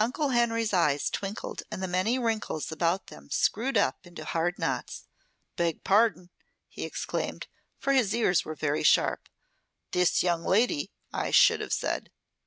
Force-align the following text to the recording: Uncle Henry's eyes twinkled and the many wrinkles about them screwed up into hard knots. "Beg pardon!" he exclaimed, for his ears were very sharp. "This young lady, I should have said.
Uncle 0.00 0.30
Henry's 0.30 0.72
eyes 0.72 1.10
twinkled 1.10 1.62
and 1.70 1.82
the 1.82 1.86
many 1.86 2.18
wrinkles 2.18 2.72
about 2.72 3.08
them 3.08 3.28
screwed 3.28 3.76
up 3.76 4.06
into 4.06 4.24
hard 4.24 4.58
knots. 4.58 5.04
"Beg 5.56 5.84
pardon!" 5.84 6.30
he 6.70 6.84
exclaimed, 6.84 7.48
for 7.78 7.92
his 7.92 8.14
ears 8.14 8.46
were 8.46 8.54
very 8.54 8.82
sharp. 8.82 9.28
"This 9.90 10.22
young 10.22 10.42
lady, 10.42 10.90
I 11.12 11.32
should 11.32 11.60
have 11.60 11.74
said. 11.74 12.10